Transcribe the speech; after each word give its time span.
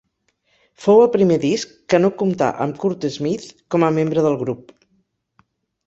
Fou 0.85 1.01
el 1.01 1.11
primer 1.15 1.37
disc 1.43 1.75
que 1.95 2.01
no 2.03 2.11
comptà 2.23 2.49
amb 2.67 2.81
Curt 2.85 3.09
Smith 3.19 3.47
com 3.77 3.89
a 3.91 3.95
membre 4.03 4.29
del 4.29 4.43
grup. 4.45 4.77